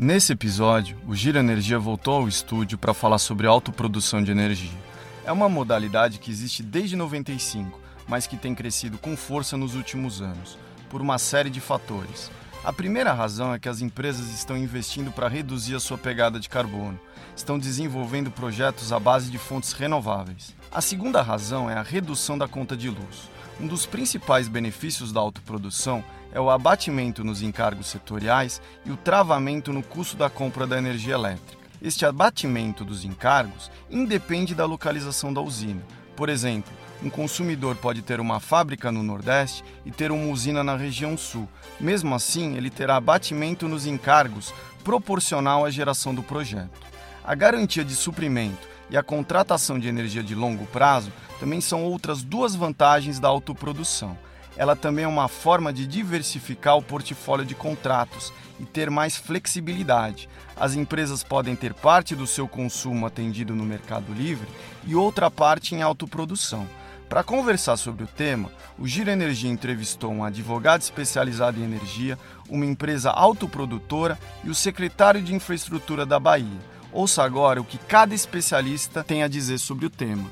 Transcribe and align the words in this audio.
Nesse 0.00 0.32
episódio, 0.32 0.96
o 1.08 1.14
Giro 1.16 1.40
Energia 1.40 1.76
voltou 1.76 2.14
ao 2.14 2.28
estúdio 2.28 2.78
para 2.78 2.94
falar 2.94 3.18
sobre 3.18 3.48
autoprodução 3.48 4.22
de 4.22 4.30
energia. 4.30 4.78
É 5.24 5.32
uma 5.32 5.48
modalidade 5.48 6.20
que 6.20 6.30
existe 6.30 6.62
desde 6.62 6.94
95, 6.94 7.80
mas 8.06 8.24
que 8.24 8.36
tem 8.36 8.54
crescido 8.54 8.96
com 8.96 9.16
força 9.16 9.56
nos 9.56 9.74
últimos 9.74 10.22
anos, 10.22 10.56
por 10.88 11.00
uma 11.00 11.18
série 11.18 11.50
de 11.50 11.60
fatores. 11.60 12.30
A 12.62 12.72
primeira 12.72 13.12
razão 13.12 13.52
é 13.52 13.58
que 13.58 13.68
as 13.68 13.80
empresas 13.80 14.30
estão 14.30 14.56
investindo 14.56 15.10
para 15.10 15.26
reduzir 15.26 15.74
a 15.74 15.80
sua 15.80 15.98
pegada 15.98 16.38
de 16.38 16.48
carbono, 16.48 17.00
estão 17.34 17.58
desenvolvendo 17.58 18.30
projetos 18.30 18.92
à 18.92 19.00
base 19.00 19.32
de 19.32 19.38
fontes 19.38 19.72
renováveis. 19.72 20.54
A 20.70 20.80
segunda 20.80 21.22
razão 21.22 21.68
é 21.68 21.74
a 21.74 21.82
redução 21.82 22.38
da 22.38 22.46
conta 22.46 22.76
de 22.76 22.88
luz. 22.88 23.28
Um 23.60 23.66
dos 23.66 23.84
principais 23.84 24.46
benefícios 24.46 25.12
da 25.12 25.18
autoprodução 25.18 26.04
é 26.32 26.40
o 26.40 26.48
abatimento 26.48 27.24
nos 27.24 27.42
encargos 27.42 27.88
setoriais 27.88 28.62
e 28.86 28.92
o 28.92 28.96
travamento 28.96 29.72
no 29.72 29.82
custo 29.82 30.16
da 30.16 30.30
compra 30.30 30.64
da 30.64 30.78
energia 30.78 31.14
elétrica. 31.14 31.58
Este 31.82 32.06
abatimento 32.06 32.84
dos 32.84 33.04
encargos 33.04 33.68
independe 33.90 34.54
da 34.54 34.64
localização 34.64 35.32
da 35.32 35.40
usina. 35.40 35.82
Por 36.14 36.28
exemplo, 36.28 36.72
um 37.02 37.10
consumidor 37.10 37.74
pode 37.76 38.02
ter 38.02 38.20
uma 38.20 38.38
fábrica 38.38 38.92
no 38.92 39.02
Nordeste 39.02 39.64
e 39.84 39.90
ter 39.90 40.12
uma 40.12 40.32
usina 40.32 40.62
na 40.62 40.76
região 40.76 41.16
Sul. 41.16 41.48
Mesmo 41.80 42.14
assim, 42.14 42.56
ele 42.56 42.70
terá 42.70 42.96
abatimento 42.96 43.66
nos 43.66 43.86
encargos 43.86 44.54
proporcional 44.84 45.64
à 45.64 45.70
geração 45.70 46.14
do 46.14 46.22
projeto. 46.22 46.80
A 47.24 47.34
garantia 47.34 47.84
de 47.84 47.94
suprimento 47.94 48.68
e 48.90 48.96
a 48.96 49.02
contratação 49.02 49.78
de 49.78 49.88
energia 49.88 50.22
de 50.22 50.34
longo 50.34 50.66
prazo 50.66 51.12
também 51.38 51.60
são 51.60 51.84
outras 51.84 52.22
duas 52.22 52.54
vantagens 52.54 53.18
da 53.18 53.28
autoprodução. 53.28 54.16
Ela 54.56 54.74
também 54.74 55.04
é 55.04 55.08
uma 55.08 55.28
forma 55.28 55.72
de 55.72 55.86
diversificar 55.86 56.76
o 56.76 56.82
portfólio 56.82 57.46
de 57.46 57.54
contratos 57.54 58.32
e 58.58 58.64
ter 58.64 58.90
mais 58.90 59.16
flexibilidade. 59.16 60.28
As 60.56 60.74
empresas 60.74 61.22
podem 61.22 61.54
ter 61.54 61.72
parte 61.72 62.16
do 62.16 62.26
seu 62.26 62.48
consumo 62.48 63.06
atendido 63.06 63.54
no 63.54 63.64
mercado 63.64 64.12
livre 64.12 64.48
e 64.84 64.96
outra 64.96 65.30
parte 65.30 65.76
em 65.76 65.82
autoprodução. 65.82 66.66
Para 67.08 67.22
conversar 67.22 67.76
sobre 67.76 68.04
o 68.04 68.08
tema, 68.08 68.50
o 68.78 68.86
Giro 68.86 69.10
Energia 69.10 69.50
entrevistou 69.50 70.12
um 70.12 70.24
advogado 70.24 70.82
especializado 70.82 71.58
em 71.58 71.64
energia, 71.64 72.18
uma 72.50 72.66
empresa 72.66 73.10
autoprodutora 73.10 74.18
e 74.44 74.50
o 74.50 74.54
secretário 74.54 75.22
de 75.22 75.34
Infraestrutura 75.34 76.04
da 76.04 76.18
Bahia. 76.20 76.58
Ouça 76.92 77.22
agora 77.22 77.60
o 77.60 77.64
que 77.64 77.78
cada 77.78 78.14
especialista 78.14 79.04
tem 79.04 79.22
a 79.22 79.28
dizer 79.28 79.58
sobre 79.58 79.86
o 79.86 79.90
tema. 79.90 80.28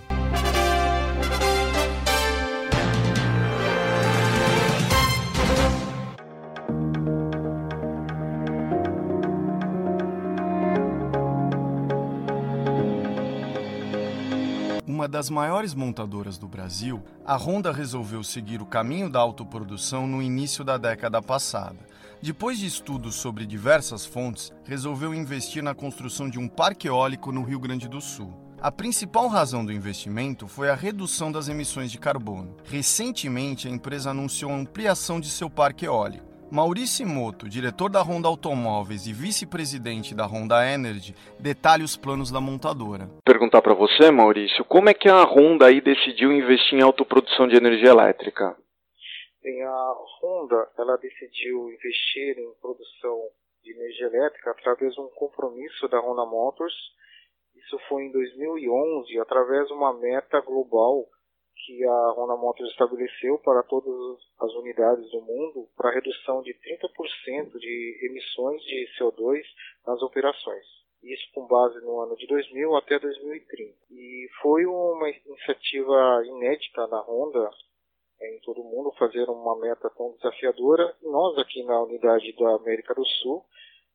uma 15.07 15.11
das 15.11 15.30
maiores 15.30 15.73
montadoras 15.73 16.36
do 16.36 16.48
Brasil, 16.48 17.01
a 17.25 17.36
Honda 17.36 17.70
resolveu 17.70 18.25
seguir 18.25 18.61
o 18.61 18.67
caminho 18.67 19.09
da 19.09 19.20
autoprodução 19.20 20.05
no 20.05 20.20
início 20.20 20.64
da 20.64 20.77
década 20.77 21.23
passada. 21.23 21.77
Depois 22.27 22.59
de 22.59 22.67
estudos 22.67 23.14
sobre 23.14 23.47
diversas 23.47 24.05
fontes, 24.05 24.53
resolveu 24.64 25.14
investir 25.14 25.63
na 25.63 25.77
construção 25.77 26.29
de 26.29 26.41
um 26.41 26.48
parque 26.48 26.89
eólico 26.89 27.31
no 27.31 27.45
Rio 27.45 27.61
Grande 27.61 27.89
do 27.89 28.01
Sul. 28.01 28.35
A 28.61 28.73
principal 28.73 29.29
razão 29.29 29.64
do 29.64 29.70
investimento 29.70 30.48
foi 30.48 30.69
a 30.69 30.75
redução 30.75 31.31
das 31.31 31.48
emissões 31.48 31.92
de 31.92 32.01
carbono. 32.01 32.57
Recentemente, 32.65 33.69
a 33.69 33.70
empresa 33.70 34.11
anunciou 34.11 34.51
a 34.51 34.57
ampliação 34.57 35.20
de 35.20 35.29
seu 35.29 35.48
parque 35.48 35.86
eólico. 35.86 36.27
Maurício 36.51 37.07
Moto, 37.07 37.48
diretor 37.48 37.91
da 37.91 38.03
Honda 38.03 38.27
Automóveis 38.27 39.07
e 39.07 39.13
vice-presidente 39.13 40.13
da 40.13 40.27
Honda 40.27 40.69
Energy, 40.69 41.15
detalha 41.39 41.85
os 41.85 41.97
planos 41.97 42.33
da 42.33 42.41
montadora. 42.41 43.09
Perguntar 43.25 43.63
para 43.63 43.73
você, 43.73 44.11
Maurício, 44.11 44.65
como 44.65 44.89
é 44.89 44.95
que 44.95 45.09
a 45.09 45.23
Honda 45.23 45.67
aí 45.67 45.81
decidiu 45.81 46.33
investir 46.33 46.77
em 46.77 46.83
autoprodução 46.83 47.47
de 47.47 47.55
energia 47.55 47.91
elétrica? 47.91 48.57
Bem, 49.46 49.62
a 49.62 49.92
Honda 50.20 50.68
ela 50.77 50.96
decidiu 50.96 51.70
investir 51.70 52.36
em 52.36 52.52
produção 52.55 53.30
de 53.62 53.70
energia 53.70 54.07
elétrica 54.08 54.51
através 54.51 54.92
de 54.92 55.01
um 55.01 55.08
compromisso 55.11 55.86
da 55.86 56.01
Honda 56.01 56.27
Motors. 56.27 56.74
Isso 57.55 57.79
foi 57.89 58.02
em 58.02 58.11
2011, 58.11 59.20
através 59.20 59.68
de 59.68 59.73
uma 59.73 59.92
meta 60.01 60.40
global 60.40 61.06
que 61.64 61.85
a 61.85 62.12
Honda 62.17 62.35
Motors 62.35 62.68
estabeleceu 62.70 63.39
para 63.39 63.62
todas 63.62 64.18
as 64.40 64.52
unidades 64.55 65.08
do 65.12 65.20
mundo 65.20 65.68
para 65.77 65.95
redução 65.95 66.42
de 66.42 66.52
30% 66.52 67.56
de 67.56 68.01
emissões 68.11 68.61
de 68.62 68.89
CO2 68.98 69.45
nas 69.86 70.02
operações. 70.02 70.67
Isso 71.05 71.30
com 71.33 71.46
base 71.46 71.80
no 71.83 72.01
ano 72.01 72.17
de 72.17 72.27
2000 72.27 72.74
até 72.74 72.98
2030. 72.98 73.77
E 73.92 74.29
foi 74.42 74.67
uma 74.67 75.08
iniciativa 75.08 76.24
inédita 76.27 76.89
da 76.89 77.01
Honda 77.02 77.48
em 78.21 78.41
todo 78.41 78.61
o 78.61 78.65
mundo 78.65 78.93
fazer 78.99 79.29
uma 79.29 79.59
meta 79.59 79.91
tão 79.91 80.13
desafiadora. 80.13 80.97
Nós 81.03 81.39
aqui 81.39 81.63
na 81.65 81.83
unidade 81.83 82.33
da 82.37 82.57
América 82.57 82.95
do 82.95 83.05
Sul, 83.05 83.45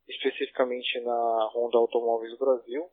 especificamente 0.08 1.00
na 1.02 1.52
Honda 1.54 1.78
Automóveis 1.78 2.38
Brasil, 2.38 2.88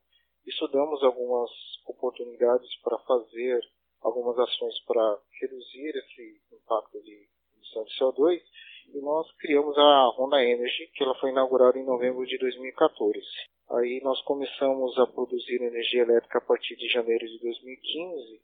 estudamos 0.47 1.03
algumas 1.03 1.51
oportunidades 1.87 2.75
para 2.83 2.99
fazer 3.01 3.61
algumas 4.01 4.39
ações 4.39 4.75
para 4.87 5.19
reduzir 5.41 5.97
esse 5.97 6.41
impacto 6.53 7.03
de 7.03 7.29
emissão 7.57 7.85
de 7.85 7.99
CO2 7.99 8.43
e 8.95 9.01
nós 9.01 9.31
criamos 9.37 9.77
a 9.77 10.09
Honda 10.17 10.43
Energy, 10.43 10.91
que 10.95 11.03
ela 11.03 11.15
foi 11.17 11.31
inaugurada 11.31 11.79
em 11.79 11.85
novembro 11.85 12.25
de 12.27 12.39
2014. 12.39 13.21
Aí 13.71 14.01
nós 14.03 14.21
começamos 14.23 14.99
a 14.99 15.07
produzir 15.07 15.61
energia 15.61 16.03
elétrica 16.03 16.39
a 16.39 16.41
partir 16.41 16.75
de 16.77 16.89
janeiro 16.89 17.27
de 17.27 17.39
2015. 17.41 18.41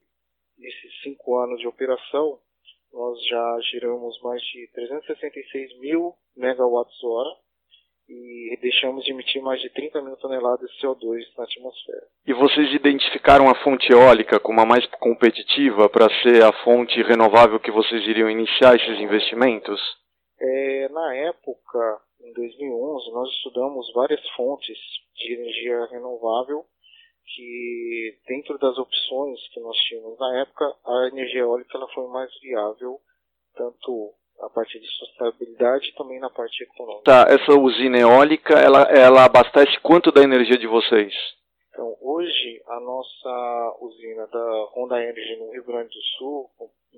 Nesses 0.59 1.03
cinco 1.03 1.39
anos 1.39 1.59
de 1.61 1.67
operação, 1.67 2.39
nós 2.95 3.19
já 3.27 3.59
geramos 3.73 4.19
mais 4.23 4.41
de 4.41 4.71
366 4.73 5.81
mil 5.81 6.15
megawatts-hora 6.37 7.31
e 8.09 8.59
deixamos 8.61 9.05
de 9.05 9.13
emitir 9.13 9.43
mais 9.43 9.61
de 9.61 9.71
30 9.71 10.01
mil 10.03 10.17
toneladas 10.17 10.71
de 10.71 10.81
CO2 10.81 11.23
na 11.37 11.45
atmosfera. 11.45 12.07
E 12.27 12.33
vocês 12.33 12.73
identificaram 12.73 13.49
a 13.49 13.55
fonte 13.63 13.91
eólica 13.91 14.39
como 14.39 14.61
a 14.61 14.67
mais 14.67 14.87
competitiva 15.01 15.89
para 15.89 16.09
ser 16.23 16.45
a 16.45 16.53
fonte 16.65 17.03
renovável 17.03 17.59
que 17.59 17.71
vocês 17.71 18.07
iriam 18.07 18.31
iniciar 18.31 18.77
esses 18.77 19.01
investimentos? 19.01 19.81
É, 20.41 20.89
na 20.91 21.15
época, 21.17 22.01
em 22.21 22.33
2011, 22.33 23.13
nós 23.13 23.29
estudamos 23.31 23.93
várias 23.95 24.21
fontes 24.31 24.79
de 25.17 25.35
energia 25.35 25.87
renovável 25.87 26.65
que 27.27 28.19
dentro 28.27 28.59
das 28.59 28.77
opções 28.79 29.41
que 29.53 29.61
nós 29.61 29.77
tínhamos 29.79 30.19
na 30.19 30.41
época, 30.41 30.75
a 30.85 31.09
energia 31.09 31.41
eólica 31.41 31.77
ela 31.77 31.89
foi 31.89 32.07
mais 32.09 32.31
viável 32.41 33.01
tanto 33.55 34.13
a 34.41 34.51
parte 34.51 34.79
de 34.79 34.87
sustentabilidade 34.87 35.89
e 35.89 35.95
também 35.95 36.19
na 36.19 36.31
parte 36.31 36.65
econômica. 36.65 37.05
Tá, 37.05 37.27
essa 37.29 37.53
usina 37.59 37.99
eólica, 37.99 38.55
ela, 38.55 38.83
ela 38.91 39.25
abastece 39.25 39.79
quanto 39.81 40.11
da 40.11 40.23
energia 40.23 40.59
de 40.59 40.67
vocês? 40.67 41.15
Então, 41.71 41.97
hoje, 42.01 42.63
a 42.67 42.81
nossa 42.81 43.77
usina 43.81 44.27
da 44.27 44.65
Honda 44.75 45.03
Energy 45.03 45.37
no 45.37 45.53
Rio 45.53 45.65
Grande 45.65 45.89
do 45.89 46.03
Sul, 46.19 46.51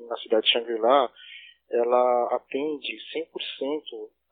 na 0.09 0.17
cidade 0.19 0.47
de 0.47 0.53
Xangri-Lá, 0.53 1.11
ela 1.71 2.37
atende 2.37 2.97
100% 3.13 3.27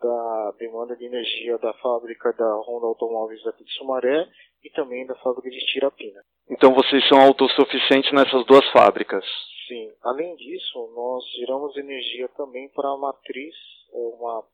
da 0.04 0.52
demanda 0.58 0.94
de 0.94 1.06
energia 1.06 1.56
da 1.56 1.72
fábrica 1.74 2.30
da 2.34 2.56
Honda 2.56 2.86
Automóveis 2.86 3.44
aqui 3.46 3.64
de 3.64 3.72
Sumaré 3.72 4.28
e 4.62 4.68
também 4.70 5.06
da 5.06 5.14
fábrica 5.16 5.48
de 5.48 5.64
Tirapina. 5.64 6.20
Então 6.50 6.74
vocês 6.74 7.08
são 7.08 7.18
autossuficientes 7.22 8.12
nessas 8.12 8.44
duas 8.44 8.68
fábricas? 8.70 9.24
Sim. 9.66 9.90
Além 10.02 10.36
disso, 10.36 10.92
nós 10.94 11.24
geramos 11.38 11.74
energia 11.78 12.28
também 12.36 12.68
para 12.68 12.90
a 12.90 12.98
matriz, 12.98 13.54
é 13.94 13.96
uma, 13.96 14.44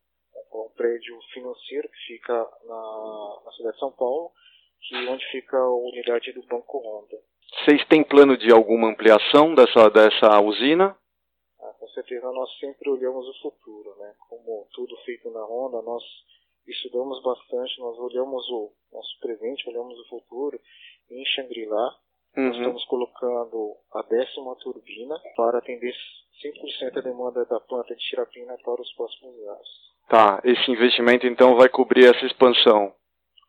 um 0.54 0.70
prédio 0.76 1.18
financeiro 1.34 1.88
que 1.88 2.14
fica 2.14 2.32
na, 2.32 3.40
na 3.44 3.50
cidade 3.50 3.74
de 3.74 3.80
São 3.80 3.90
Paulo, 3.90 4.30
que 4.82 4.94
onde 5.08 5.26
fica 5.32 5.56
a 5.56 5.74
unidade 5.74 6.32
do 6.32 6.46
Banco 6.46 6.78
Honda. 6.78 7.18
Vocês 7.64 7.84
têm 7.88 8.04
plano 8.04 8.36
de 8.36 8.52
alguma 8.52 8.88
ampliação 8.88 9.52
dessa, 9.52 9.90
dessa 9.90 10.40
usina? 10.40 10.96
Certeza, 11.94 12.30
nós 12.32 12.50
sempre 12.58 12.90
olhamos 12.90 13.26
o 13.28 13.42
futuro, 13.42 13.94
né? 13.98 14.14
Como 14.28 14.66
tudo 14.72 14.96
feito 15.04 15.30
na 15.30 15.44
Honda, 15.44 15.82
nós 15.82 16.02
estudamos 16.66 17.22
bastante, 17.22 17.78
nós 17.80 17.98
olhamos 17.98 18.48
o 18.50 18.72
nosso 18.92 19.18
presente, 19.20 19.68
olhamos 19.68 19.98
o 19.98 20.08
futuro. 20.08 20.60
Em 21.10 21.24
Xangri-Lá, 21.24 21.96
Uhum. 22.36 22.52
Estamos 22.52 22.84
colocando 22.84 23.76
a 23.92 24.02
décima 24.02 24.54
turbina 24.56 25.16
para 25.36 25.58
atender 25.58 25.92
100% 26.42 26.92
da 26.92 27.00
demanda 27.00 27.44
da 27.44 27.58
planta 27.60 27.94
de 27.94 28.00
Tirapina 28.02 28.56
para 28.64 28.80
os 28.80 28.92
próximos 28.94 29.34
anos. 29.48 29.68
Tá, 30.08 30.40
esse 30.44 30.70
investimento 30.70 31.26
então 31.26 31.56
vai 31.56 31.68
cobrir 31.68 32.04
essa 32.06 32.24
expansão? 32.24 32.94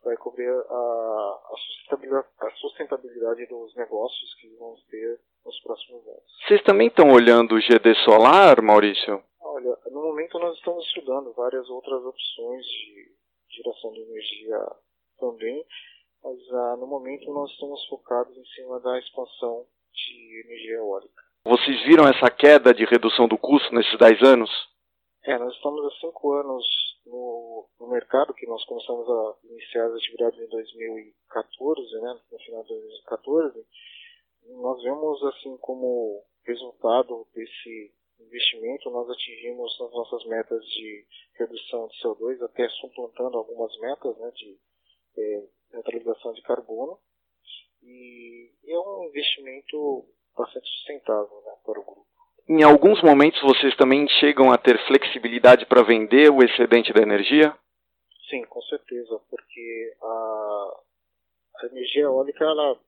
Vai 0.04 0.16
cobrir 0.16 0.48
a, 0.48 0.52
a, 0.52 1.54
sustentabilidade, 1.56 2.28
a 2.40 2.50
sustentabilidade 2.50 3.46
dos 3.46 3.74
negócios 3.76 4.34
que 4.34 4.48
vamos 4.58 4.82
ter 4.86 5.20
nos 5.44 5.60
próximos 5.60 6.06
anos. 6.06 6.22
Vocês 6.46 6.62
também 6.62 6.88
estão 6.88 7.12
olhando 7.12 7.54
o 7.54 7.60
GD 7.60 7.94
solar, 8.04 8.60
Maurício? 8.60 9.22
Olha, 9.40 9.76
no 9.90 10.02
momento 10.02 10.38
nós 10.38 10.56
estamos 10.56 10.84
estudando 10.86 11.32
várias 11.34 11.68
outras 11.70 12.04
opções 12.04 12.64
de 12.64 13.12
geração 13.56 13.92
de 13.92 14.00
energia 14.00 14.58
também, 15.20 15.64
mas 16.24 16.38
ah, 16.52 16.76
no 16.78 16.86
momento 16.86 17.32
nós 17.32 17.50
estamos 17.52 17.86
focados 17.86 18.36
em 18.36 18.44
cima 18.46 18.80
da 18.80 18.98
expansão 18.98 19.66
de 19.92 20.42
energia 20.46 20.76
eólica. 20.76 21.22
Vocês 21.44 21.82
viram 21.84 22.08
essa 22.08 22.30
queda 22.30 22.72
de 22.72 22.84
redução 22.84 23.28
do 23.28 23.36
custo 23.36 23.74
nesses 23.74 23.96
10 23.98 24.22
anos? 24.22 24.50
É, 25.24 25.38
nós 25.38 25.54
estamos 25.54 25.84
há 25.84 25.90
5 26.00 26.32
anos 26.32 26.81
no, 27.06 27.68
no, 27.80 27.88
mercado, 27.88 28.34
que 28.34 28.46
nós 28.46 28.64
começamos 28.64 29.08
a 29.08 29.36
iniciar 29.44 29.86
as 29.86 29.94
atividades 29.94 30.40
em 30.40 30.48
2014, 30.48 32.00
né, 32.00 32.20
no 32.30 32.38
final 32.38 32.62
de 32.62 32.68
2014. 32.68 33.66
Nós 34.46 34.82
vemos 34.82 35.22
assim 35.24 35.56
como 35.58 36.24
resultado 36.44 37.26
desse 37.34 37.92
investimento, 38.20 38.90
nós 38.90 39.08
atingimos 39.10 39.72
as 39.80 39.92
nossas 39.92 40.24
metas 40.26 40.64
de 40.64 41.06
redução 41.38 41.88
de 41.88 42.02
CO2, 42.02 42.42
até 42.42 42.68
suplantando 42.68 43.38
algumas 43.38 43.76
metas 43.78 44.16
né, 44.18 44.30
de 44.34 44.58
é, 45.18 45.48
neutralização 45.72 46.32
de 46.32 46.42
carbono. 46.42 46.98
E 47.82 48.50
é 48.66 48.78
um 48.78 49.04
investimento 49.04 50.06
bastante 50.36 50.68
sustentável 50.68 51.42
né, 51.44 51.56
para 51.64 51.80
o 51.80 51.84
grupo. 51.84 52.11
Em 52.48 52.62
alguns 52.62 53.00
momentos 53.02 53.40
vocês 53.40 53.74
também 53.76 54.08
chegam 54.20 54.50
a 54.50 54.58
ter 54.58 54.78
flexibilidade 54.86 55.64
para 55.66 55.82
vender 55.82 56.30
o 56.30 56.42
excedente 56.42 56.92
da 56.92 57.00
energia? 57.00 57.56
Sim, 58.28 58.44
com 58.46 58.60
certeza, 58.62 59.20
porque 59.30 59.94
a, 60.02 60.80
a 61.60 61.66
energia 61.66 62.02
eólica 62.02 62.44
ela 62.44 62.78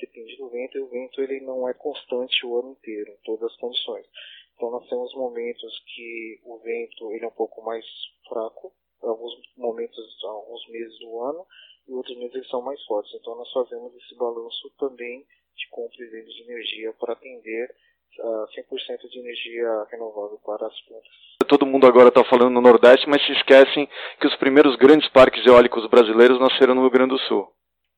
depende 0.00 0.36
do 0.36 0.48
vento 0.48 0.78
e 0.78 0.80
o 0.80 0.88
vento 0.88 1.20
ele 1.20 1.40
não 1.40 1.68
é 1.68 1.74
constante 1.74 2.46
o 2.46 2.58
ano 2.58 2.72
inteiro, 2.72 3.10
em 3.10 3.16
todas 3.24 3.50
as 3.50 3.56
condições. 3.56 4.06
Então 4.54 4.70
nós 4.70 4.88
temos 4.88 5.14
momentos 5.14 5.82
que 5.86 6.40
o 6.44 6.58
vento 6.58 7.12
ele 7.12 7.24
é 7.24 7.28
um 7.28 7.32
pouco 7.32 7.62
mais 7.62 7.84
fraco, 8.28 8.72
alguns 9.02 9.32
momentos, 9.56 10.24
alguns 10.24 10.68
meses 10.68 10.98
do 11.00 11.20
ano, 11.20 11.46
e 11.88 11.92
outros 11.92 12.16
meses 12.16 12.34
eles 12.34 12.48
são 12.48 12.62
mais 12.62 12.82
fortes. 12.84 13.12
Então 13.14 13.34
nós 13.36 13.50
fazemos 13.52 13.94
esse 13.96 14.14
balanço 14.14 14.70
também 14.78 15.26
de 15.56 15.68
compra 15.70 16.04
e 16.04 16.08
venda 16.08 16.28
de 16.28 16.42
energia 16.42 16.92
para 16.94 17.14
atender 17.14 17.74
100% 18.18 19.08
de 19.10 19.18
energia 19.18 19.86
renovável 19.90 20.38
para 20.44 20.66
as 20.66 20.80
plantas. 20.82 21.10
Todo 21.48 21.66
mundo 21.66 21.86
agora 21.86 22.08
está 22.08 22.24
falando 22.24 22.52
no 22.52 22.60
Nordeste, 22.60 23.08
mas 23.08 23.24
se 23.24 23.32
esquecem 23.32 23.88
que 24.20 24.26
os 24.26 24.36
primeiros 24.36 24.76
grandes 24.76 25.08
parques 25.10 25.44
eólicos 25.46 25.86
brasileiros 25.88 26.38
nasceram 26.38 26.74
no 26.74 26.82
Rio 26.82 26.90
Grande 26.90 27.10
do 27.10 27.18
Sul. 27.20 27.48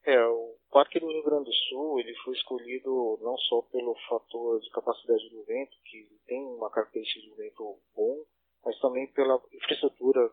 É, 0.05 0.25
o 0.27 0.57
Parque 0.71 0.99
do 0.99 1.07
Rio 1.07 1.23
Grande 1.23 1.45
do 1.45 1.53
Sul 1.69 2.01
ele 2.01 2.15
foi 2.25 2.35
escolhido 2.35 3.19
não 3.23 3.37
só 3.37 3.63
pelo 3.71 3.95
fator 4.09 4.61
de 4.61 4.71
capacidade 4.71 5.29
do 5.31 5.45
vento, 5.45 5.77
que 5.85 6.09
tem 6.27 6.43
uma 6.43 6.71
característica 6.71 7.21
de 7.21 7.35
vento 7.37 7.79
bom, 7.95 8.25
mas 8.65 8.79
também 8.81 9.07
pela 9.13 9.41
infraestrutura 9.53 10.31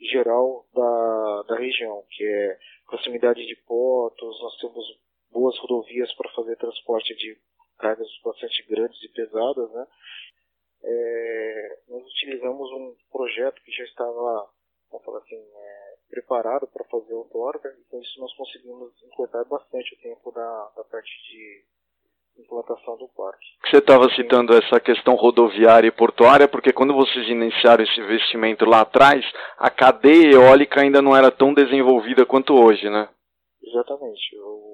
geral 0.00 0.66
da, 0.74 1.42
da 1.48 1.56
região, 1.56 2.02
que 2.10 2.24
é 2.24 2.58
proximidade 2.86 3.46
de 3.46 3.56
portos, 3.66 4.42
nós 4.42 4.56
temos 4.58 4.84
boas 5.30 5.58
rodovias 5.58 6.12
para 6.14 6.32
fazer 6.32 6.56
transporte 6.56 7.14
de 7.16 7.36
cargas 7.78 8.08
bastante 8.24 8.66
grandes 8.68 9.02
e 9.02 9.08
pesadas, 9.08 9.70
né? 9.72 9.86
É, 10.82 11.78
nós 11.88 12.02
utilizamos 12.04 12.70
um 12.72 12.94
projeto 13.10 13.60
que 13.62 13.72
já 13.72 13.84
estava, 13.84 14.48
vamos 14.90 15.04
falar 15.04 15.18
assim, 15.18 15.36
é, 15.36 15.94
preparado 16.10 16.66
para 16.68 16.84
fazer 16.84 17.14
outorga, 17.14 17.68
e 17.78 17.84
com 17.90 18.00
isso 18.00 18.20
nós 18.20 18.34
conseguimos 18.36 18.92
encurtar 19.04 19.44
bastante 19.44 19.94
o 19.94 19.98
tempo 19.98 20.30
da, 20.32 20.72
da 20.76 20.84
parte 20.84 21.10
de 21.30 21.64
implantação 22.38 22.96
do 22.98 23.08
parque. 23.08 23.46
Você 23.68 23.78
estava 23.78 24.08
citando 24.10 24.54
essa 24.54 24.78
questão 24.78 25.14
rodoviária 25.14 25.88
e 25.88 25.92
portuária, 25.92 26.46
porque 26.46 26.72
quando 26.72 26.94
vocês 26.94 27.26
iniciaram 27.28 27.82
esse 27.82 27.98
investimento 27.98 28.64
lá 28.64 28.82
atrás, 28.82 29.24
a 29.58 29.70
cadeia 29.70 30.34
eólica 30.34 30.82
ainda 30.82 31.00
não 31.00 31.16
era 31.16 31.30
tão 31.30 31.54
desenvolvida 31.54 32.26
quanto 32.26 32.54
hoje, 32.54 32.88
né? 32.90 33.08
Exatamente. 33.62 34.36
O, 34.38 34.65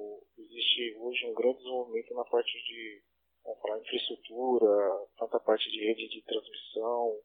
existe 0.62 0.96
hoje 0.98 1.26
um 1.26 1.34
grande 1.34 1.58
desenvolvimento 1.58 2.14
na 2.14 2.24
parte 2.24 2.52
de 2.52 3.02
vamos 3.44 3.60
falar, 3.60 3.78
infraestrutura, 3.80 5.06
tanto 5.18 5.36
a 5.36 5.40
parte 5.40 5.70
de 5.70 5.84
rede 5.84 6.08
de 6.08 6.22
transmissão, 6.22 7.18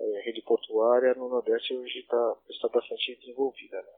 é, 0.00 0.22
rede 0.24 0.42
portuária 0.42 1.14
no 1.14 1.28
Nordeste 1.28 1.74
hoje 1.74 1.98
está 1.98 2.36
está 2.48 2.68
bastante 2.68 3.16
desenvolvida. 3.16 3.76
Né? 3.76 3.92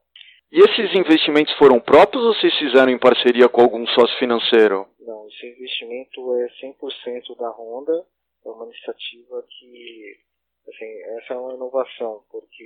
E 0.53 0.59
esses 0.61 0.95
investimentos 0.95 1.55
foram 1.57 1.81
próprios 1.81 2.25
ou 2.25 2.35
vocês 2.35 2.55
fizeram 2.59 2.91
em 2.91 2.99
parceria 2.99 3.49
com 3.49 3.63
algum 3.63 3.87
sócio 3.89 4.19
financeiro? 4.19 4.89
Não, 5.01 5.27
esse 5.29 5.47
investimento 5.47 6.35
é 6.35 6.49
100% 6.61 7.37
da 7.37 7.51
Honda, 7.51 8.07
é 8.45 8.49
uma 8.49 8.67
iniciativa 8.67 9.45
que, 9.49 10.17
assim, 10.69 11.03
essa 11.19 11.35
é 11.35 11.37
uma 11.37 11.55
inovação, 11.55 12.25
porque 12.31 12.65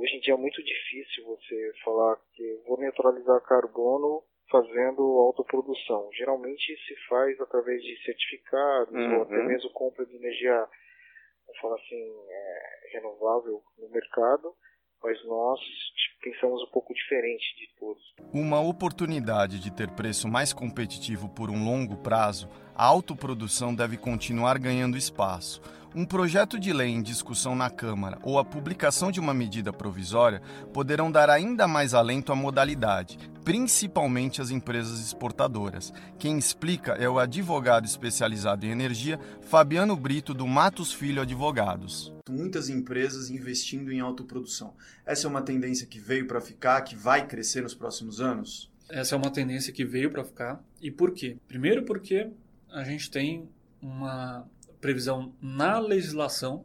hoje 0.00 0.16
em 0.16 0.20
dia 0.20 0.34
é 0.34 0.36
muito 0.36 0.62
difícil 0.62 1.24
você 1.26 1.72
falar 1.84 2.16
que 2.32 2.62
vou 2.66 2.78
neutralizar 2.78 3.40
carbono 3.42 4.22
fazendo 4.50 5.02
autoprodução. 5.02 6.10
Geralmente 6.12 6.76
se 6.86 6.96
faz 7.08 7.40
através 7.40 7.82
de 7.82 8.02
certificados 8.04 8.94
uhum. 8.94 9.16
ou 9.18 9.22
até 9.22 9.36
uhum. 9.36 9.46
mesmo 9.46 9.70
compra 9.70 10.04
de 10.06 10.16
energia 10.16 10.66
vamos 11.46 11.60
falar 11.60 11.76
assim, 11.76 12.12
é, 12.28 12.92
renovável 12.92 13.62
no 13.78 13.88
mercado, 13.90 14.54
mas 15.02 15.16
nós 15.26 15.58
pensamos 16.22 16.62
um 16.62 16.70
pouco 16.72 16.94
diferente 16.94 17.44
de 17.58 17.68
todos. 17.78 18.02
Uma 18.32 18.60
oportunidade 18.60 19.58
de 19.58 19.70
ter 19.70 19.90
preço 19.90 20.28
mais 20.28 20.52
competitivo 20.52 21.28
por 21.28 21.50
um 21.50 21.64
longo 21.64 21.96
prazo, 21.96 22.48
a 22.74 22.84
autoprodução 22.84 23.74
deve 23.74 23.96
continuar 23.96 24.58
ganhando 24.58 24.96
espaço 24.96 25.60
um 25.94 26.04
projeto 26.04 26.58
de 26.58 26.72
lei 26.72 26.88
em 26.88 27.02
discussão 27.02 27.56
na 27.56 27.68
Câmara 27.68 28.18
ou 28.22 28.38
a 28.38 28.44
publicação 28.44 29.10
de 29.10 29.18
uma 29.18 29.34
medida 29.34 29.72
provisória 29.72 30.40
poderão 30.72 31.10
dar 31.10 31.28
ainda 31.28 31.66
mais 31.66 31.94
alento 31.94 32.32
à 32.32 32.36
modalidade, 32.36 33.18
principalmente 33.50 34.40
às 34.40 34.52
empresas 34.52 35.00
exportadoras. 35.00 35.92
Quem 36.20 36.38
explica 36.38 36.92
é 36.92 37.08
o 37.08 37.18
advogado 37.18 37.84
especializado 37.84 38.64
em 38.64 38.70
energia, 38.70 39.18
Fabiano 39.40 39.96
Brito, 39.96 40.32
do 40.32 40.46
Matos 40.46 40.92
Filho 40.92 41.20
Advogados. 41.20 42.12
Muitas 42.28 42.68
empresas 42.68 43.28
investindo 43.28 43.90
em 43.90 43.98
autoprodução. 43.98 44.72
Essa 45.04 45.26
é 45.26 45.28
uma 45.28 45.42
tendência 45.42 45.84
que 45.84 45.98
veio 45.98 46.28
para 46.28 46.40
ficar, 46.40 46.82
que 46.82 46.94
vai 46.94 47.26
crescer 47.26 47.60
nos 47.60 47.74
próximos 47.74 48.20
anos? 48.20 48.70
Essa 48.88 49.16
é 49.16 49.18
uma 49.18 49.32
tendência 49.32 49.72
que 49.72 49.84
veio 49.84 50.12
para 50.12 50.22
ficar. 50.22 50.62
E 50.80 50.88
por 50.88 51.10
quê? 51.10 51.36
Primeiro, 51.48 51.84
porque 51.84 52.30
a 52.70 52.84
gente 52.84 53.10
tem 53.10 53.48
uma 53.82 54.46
previsão 54.80 55.34
na 55.42 55.80
legislação, 55.80 56.64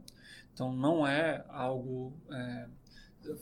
então 0.53 0.71
não 0.71 1.07
é 1.07 1.43
algo 1.49 2.13
é, 2.29 2.67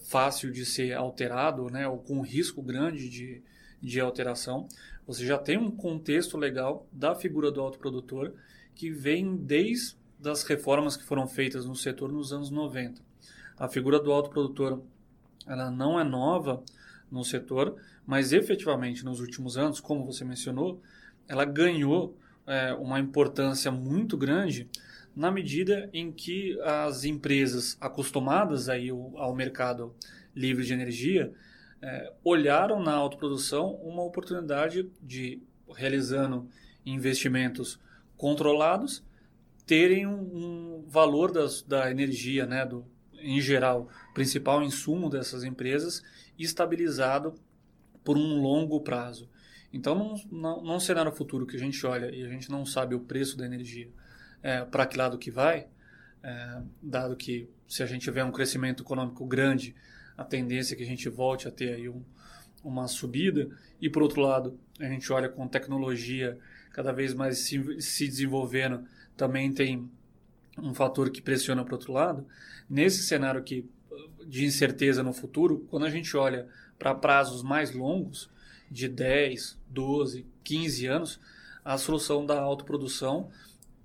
fácil 0.03 0.51
de 0.51 0.65
ser 0.65 0.93
alterado, 0.93 1.69
né, 1.69 1.87
ou 1.87 1.97
com 1.97 2.21
risco 2.21 2.61
grande 2.61 3.09
de, 3.09 3.41
de 3.81 3.99
alteração. 3.99 4.67
Você 5.05 5.25
já 5.25 5.37
tem 5.37 5.57
um 5.57 5.71
contexto 5.71 6.37
legal 6.37 6.87
da 6.91 7.15
figura 7.15 7.51
do 7.51 7.61
autoprodutor 7.61 8.33
que 8.75 8.89
vem 8.89 9.35
desde 9.35 9.95
as 10.25 10.43
reformas 10.43 10.95
que 10.95 11.03
foram 11.03 11.27
feitas 11.27 11.65
no 11.65 11.75
setor 11.75 12.11
nos 12.11 12.31
anos 12.31 12.49
90. 12.49 13.01
A 13.57 13.67
figura 13.67 13.99
do 13.99 14.11
autoprodutor 14.11 14.81
ela 15.45 15.69
não 15.69 15.99
é 15.99 16.03
nova 16.03 16.63
no 17.11 17.23
setor, 17.23 17.75
mas 18.05 18.33
efetivamente 18.33 19.05
nos 19.05 19.19
últimos 19.19 19.57
anos, 19.57 19.79
como 19.79 20.05
você 20.05 20.23
mencionou, 20.23 20.81
ela 21.27 21.45
ganhou 21.45 22.17
é, 22.47 22.73
uma 22.73 22.99
importância 22.99 23.71
muito 23.71 24.17
grande 24.17 24.67
na 25.15 25.31
medida 25.31 25.89
em 25.93 26.11
que 26.11 26.59
as 26.61 27.03
empresas 27.03 27.77
acostumadas 27.79 28.67
aí 28.69 28.89
ao 28.89 29.35
mercado 29.35 29.95
livre 30.35 30.65
de 30.65 30.73
energia 30.73 31.33
é, 31.81 32.13
olharam 32.23 32.81
na 32.81 32.93
autoprodução 32.93 33.75
uma 33.75 34.03
oportunidade 34.03 34.89
de, 35.01 35.41
realizando 35.75 36.47
investimentos 36.85 37.79
controlados, 38.17 39.03
terem 39.65 40.07
um, 40.07 40.13
um 40.13 40.85
valor 40.87 41.31
das, 41.31 41.61
da 41.61 41.91
energia, 41.91 42.45
né, 42.45 42.65
do, 42.65 42.85
em 43.19 43.39
geral, 43.39 43.89
principal 44.13 44.63
insumo 44.63 45.09
dessas 45.09 45.43
empresas, 45.43 46.01
estabilizado 46.37 47.35
por 48.03 48.17
um 48.17 48.41
longo 48.41 48.81
prazo. 48.81 49.29
Então, 49.71 49.95
num, 49.95 50.15
num, 50.31 50.61
num 50.61 50.79
cenário 50.79 51.11
futuro 51.11 51.45
que 51.45 51.55
a 51.55 51.59
gente 51.59 51.85
olha 51.85 52.13
e 52.13 52.23
a 52.23 52.29
gente 52.29 52.49
não 52.49 52.65
sabe 52.65 52.95
o 52.95 52.99
preço 52.99 53.37
da 53.37 53.45
energia, 53.45 53.89
é, 54.43 54.63
para 54.65 54.85
que 54.85 54.97
lado 54.97 55.17
que 55.17 55.31
vai, 55.31 55.67
é, 56.21 56.61
dado 56.81 57.15
que 57.15 57.49
se 57.67 57.81
a 57.81 57.85
gente 57.85 58.03
tiver 58.03 58.23
um 58.23 58.31
crescimento 58.31 58.83
econômico 58.83 59.25
grande, 59.25 59.73
a 60.17 60.23
tendência 60.23 60.75
é 60.75 60.77
que 60.77 60.83
a 60.83 60.85
gente 60.85 61.09
volte 61.09 61.47
a 61.47 61.51
ter 61.51 61.73
aí 61.73 61.89
um, 61.89 62.03
uma 62.63 62.87
subida, 62.87 63.49
e 63.81 63.89
por 63.89 64.03
outro 64.03 64.21
lado, 64.21 64.59
a 64.79 64.85
gente 64.85 65.11
olha 65.11 65.29
com 65.29 65.47
tecnologia 65.47 66.37
cada 66.71 66.91
vez 66.91 67.13
mais 67.13 67.39
se, 67.39 67.81
se 67.81 68.07
desenvolvendo, 68.07 68.85
também 69.15 69.51
tem 69.51 69.89
um 70.57 70.73
fator 70.73 71.09
que 71.09 71.21
pressiona 71.21 71.63
para 71.63 71.73
o 71.73 71.77
outro 71.77 71.93
lado. 71.93 72.27
Nesse 72.69 73.03
cenário 73.03 73.39
aqui 73.39 73.67
de 74.25 74.45
incerteza 74.45 75.03
no 75.03 75.13
futuro, 75.13 75.65
quando 75.69 75.85
a 75.85 75.89
gente 75.89 76.15
olha 76.15 76.47
para 76.77 76.93
prazos 76.93 77.43
mais 77.43 77.73
longos, 77.73 78.29
de 78.69 78.87
10, 78.87 79.59
12, 79.69 80.25
15 80.43 80.87
anos, 80.87 81.19
a 81.63 81.77
solução 81.77 82.25
da 82.25 82.39
autoprodução 82.39 83.29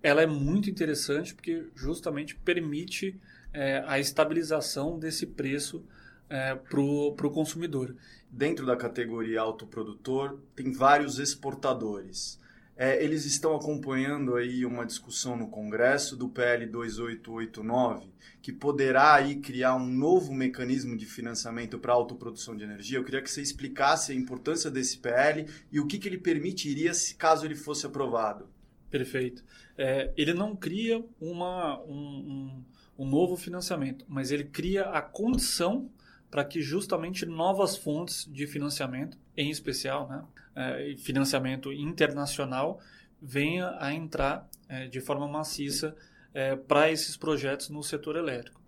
ela 0.03 0.23
é 0.23 0.27
muito 0.27 0.71
interessante 0.71 1.35
porque 1.35 1.65
justamente 1.75 2.35
permite 2.37 3.19
é, 3.53 3.83
a 3.87 3.99
estabilização 3.99 4.99
desse 4.99 5.27
preço 5.27 5.85
é, 6.29 6.55
para 6.55 6.81
o 6.81 7.31
consumidor. 7.31 7.95
Dentro 8.31 8.67
da 8.67 8.77
categoria 8.77 9.41
autoprodutor, 9.41 10.39
tem 10.55 10.71
vários 10.73 11.19
exportadores. 11.19 12.39
É, 12.77 13.03
eles 13.03 13.25
estão 13.25 13.57
acompanhando 13.57 14.37
aí 14.37 14.65
uma 14.65 14.87
discussão 14.87 15.37
no 15.37 15.49
Congresso 15.49 16.17
do 16.17 16.29
PL 16.29 16.65
2889, 16.67 18.13
que 18.41 18.53
poderá 18.53 19.15
aí 19.15 19.37
criar 19.37 19.75
um 19.75 19.89
novo 19.89 20.33
mecanismo 20.33 20.97
de 20.97 21.05
financiamento 21.05 21.77
para 21.77 21.93
autoprodução 21.93 22.55
de 22.57 22.63
energia. 22.63 22.99
Eu 22.99 23.05
queria 23.05 23.23
que 23.23 23.31
você 23.31 23.43
explicasse 23.43 24.13
a 24.13 24.15
importância 24.15 24.71
desse 24.71 24.99
PL 24.99 25.47
e 25.73 25.81
o 25.81 25.87
que, 25.89 25.99
que 25.99 26.07
ele 26.07 26.19
permitiria 26.19 26.93
caso 27.19 27.45
ele 27.45 27.57
fosse 27.57 27.85
aprovado. 27.85 28.49
Perfeito. 28.91 29.45
É, 29.77 30.13
ele 30.17 30.33
não 30.33 30.57
cria 30.57 31.05
uma, 31.21 31.81
um, 31.83 32.65
um, 32.99 33.05
um 33.05 33.07
novo 33.07 33.37
financiamento, 33.37 34.05
mas 34.09 34.31
ele 34.31 34.45
cria 34.45 34.85
a 34.85 35.03
condição 35.03 35.91
para 36.31 36.45
que 36.45 36.61
justamente 36.61 37.25
novas 37.27 37.77
fontes 37.77 38.27
de 38.31 38.47
financiamento, 38.47 39.19
em 39.37 39.51
especial 39.51 40.09
né, 40.09 40.25
é, 40.55 40.97
financiamento 40.99 41.73
internacional, 41.73 42.81
venha 43.21 43.77
a 43.79 43.93
entrar 43.93 44.49
é, 44.69 44.87
de 44.87 45.01
forma 45.01 45.27
maciça 45.27 45.97
é, 46.35 46.57
para 46.57 46.91
esses 46.91 47.17
projetos 47.17 47.69
no 47.69 47.83
setor 47.83 48.17
elétrico. 48.17 48.61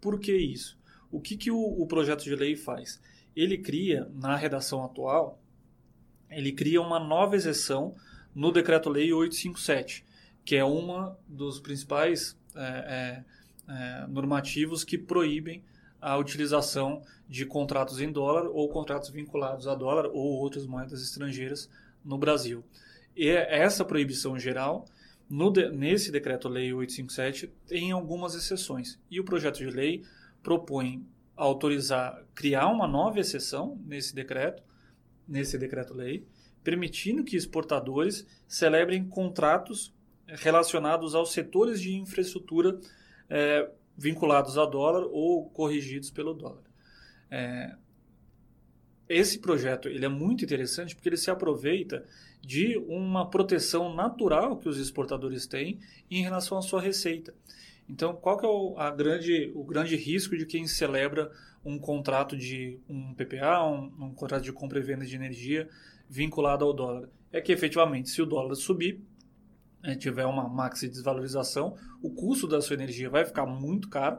Por 0.00 0.18
que 0.18 0.36
isso? 0.36 0.78
O 1.10 1.20
que, 1.20 1.36
que 1.36 1.50
o, 1.50 1.58
o 1.58 1.86
projeto 1.86 2.22
de 2.22 2.34
lei 2.34 2.56
faz? 2.56 3.00
Ele 3.34 3.58
cria, 3.58 4.08
na 4.14 4.36
redação 4.36 4.84
atual, 4.84 5.40
ele 6.28 6.52
cria 6.52 6.80
uma 6.80 6.98
nova 7.00 7.36
exceção 7.36 7.94
no 8.34 8.52
Decreto-Lei 8.52 9.12
857, 9.12 10.04
que 10.44 10.56
é 10.56 10.64
uma 10.64 11.18
dos 11.28 11.60
principais 11.60 12.36
é, 12.54 12.60
é, 12.60 13.24
é, 13.72 14.06
normativos 14.08 14.84
que 14.84 14.98
proíbem 14.98 15.62
a 16.00 16.16
utilização 16.16 17.02
de 17.28 17.44
contratos 17.44 18.00
em 18.00 18.10
dólar 18.10 18.46
ou 18.46 18.68
contratos 18.68 19.10
vinculados 19.10 19.66
a 19.66 19.74
dólar 19.74 20.06
ou 20.06 20.38
outras 20.38 20.66
moedas 20.66 21.02
estrangeiras 21.02 21.68
no 22.04 22.16
Brasil. 22.16 22.64
E 23.14 23.28
essa 23.28 23.84
proibição 23.84 24.38
geral, 24.38 24.86
de, 25.52 25.70
nesse 25.70 26.10
Decreto-Lei 26.10 26.72
857, 26.72 27.52
tem 27.66 27.92
algumas 27.92 28.34
exceções. 28.34 28.98
E 29.10 29.20
o 29.20 29.24
projeto 29.24 29.58
de 29.58 29.66
lei 29.66 30.02
propõe 30.42 31.06
autorizar, 31.36 32.22
criar 32.34 32.68
uma 32.68 32.88
nova 32.88 33.20
exceção 33.20 33.78
nesse 33.86 34.14
decreto, 34.14 34.62
nesse 35.26 35.56
decreto-lei, 35.56 36.26
permitindo 36.62 37.24
que 37.24 37.36
exportadores 37.36 38.26
celebrem 38.46 39.04
contratos 39.04 39.92
relacionados 40.26 41.14
aos 41.14 41.32
setores 41.32 41.80
de 41.80 41.94
infraestrutura 41.96 42.78
é, 43.28 43.68
vinculados 43.96 44.56
a 44.56 44.64
dólar 44.64 45.06
ou 45.10 45.48
corrigidos 45.50 46.10
pelo 46.10 46.34
dólar. 46.34 46.62
É, 47.30 47.74
esse 49.08 49.38
projeto 49.40 49.88
ele 49.88 50.04
é 50.04 50.08
muito 50.08 50.44
interessante 50.44 50.94
porque 50.94 51.08
ele 51.08 51.16
se 51.16 51.30
aproveita 51.30 52.06
de 52.40 52.76
uma 52.88 53.28
proteção 53.28 53.94
natural 53.94 54.56
que 54.56 54.68
os 54.68 54.78
exportadores 54.78 55.46
têm 55.46 55.80
em 56.10 56.22
relação 56.22 56.56
à 56.56 56.62
sua 56.62 56.80
receita. 56.80 57.34
Então, 57.88 58.14
qual 58.14 58.38
que 58.38 58.46
é 58.46 58.48
o, 58.48 58.76
a 58.78 58.90
grande, 58.90 59.50
o 59.54 59.64
grande 59.64 59.96
risco 59.96 60.36
de 60.36 60.46
quem 60.46 60.66
celebra 60.66 61.30
um 61.64 61.78
contrato 61.78 62.36
de 62.36 62.78
um 62.88 63.12
PPA, 63.12 63.64
um, 63.64 64.06
um 64.06 64.14
contrato 64.14 64.44
de 64.44 64.52
compra 64.52 64.78
e 64.78 64.82
venda 64.82 65.04
de 65.04 65.14
energia 65.14 65.68
vinculado 66.10 66.64
ao 66.64 66.72
dólar? 66.72 67.08
É 67.32 67.40
que 67.40 67.52
efetivamente, 67.52 68.10
se 68.10 68.20
o 68.20 68.26
dólar 68.26 68.54
subir, 68.56 69.00
é, 69.82 69.94
tiver 69.94 70.26
uma 70.26 70.48
maxi 70.48 70.88
desvalorização, 70.88 71.76
o 72.02 72.10
custo 72.10 72.46
da 72.46 72.60
sua 72.60 72.74
energia 72.74 73.08
vai 73.08 73.24
ficar 73.24 73.46
muito 73.46 73.88
caro, 73.88 74.18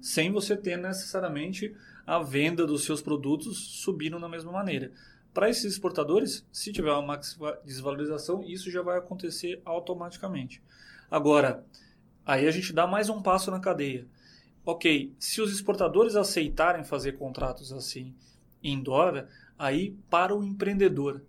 sem 0.00 0.30
você 0.30 0.56
ter 0.56 0.78
necessariamente 0.78 1.74
a 2.06 2.20
venda 2.20 2.66
dos 2.66 2.84
seus 2.84 3.02
produtos 3.02 3.58
subindo 3.82 4.18
da 4.18 4.28
mesma 4.28 4.52
maneira. 4.52 4.92
Para 5.34 5.50
esses 5.50 5.64
exportadores, 5.64 6.46
se 6.52 6.72
tiver 6.72 6.92
uma 6.92 7.02
maxi 7.02 7.36
desvalorização, 7.64 8.42
isso 8.44 8.70
já 8.70 8.82
vai 8.82 8.98
acontecer 8.98 9.60
automaticamente. 9.64 10.62
Agora, 11.10 11.64
Aí 12.24 12.46
a 12.46 12.50
gente 12.52 12.72
dá 12.72 12.86
mais 12.86 13.08
um 13.08 13.20
passo 13.20 13.50
na 13.50 13.58
cadeia. 13.58 14.06
Ok, 14.64 15.12
se 15.18 15.40
os 15.40 15.52
exportadores 15.52 16.14
aceitarem 16.14 16.84
fazer 16.84 17.12
contratos 17.12 17.72
assim 17.72 18.14
em 18.62 18.80
dólar, 18.80 19.28
aí 19.58 19.96
para 20.08 20.34
o 20.34 20.44
empreendedor, 20.44 21.20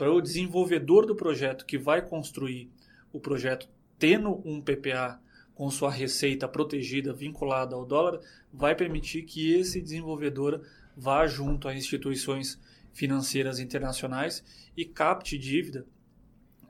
para 0.00 0.10
o 0.10 0.22
desenvolvedor 0.22 1.04
do 1.04 1.14
projeto 1.14 1.66
que 1.66 1.76
vai 1.76 2.00
construir 2.00 2.70
o 3.12 3.20
projeto 3.20 3.68
tendo 3.98 4.40
um 4.46 4.58
PPA 4.58 5.20
com 5.54 5.70
sua 5.70 5.90
receita 5.90 6.48
protegida 6.48 7.12
vinculada 7.12 7.76
ao 7.76 7.84
dólar, 7.84 8.18
vai 8.50 8.74
permitir 8.74 9.24
que 9.24 9.52
esse 9.52 9.78
desenvolvedor 9.78 10.62
vá 10.96 11.26
junto 11.26 11.68
a 11.68 11.74
instituições 11.74 12.58
financeiras 12.94 13.58
internacionais 13.58 14.42
e 14.74 14.86
capte 14.86 15.36
dívida 15.36 15.84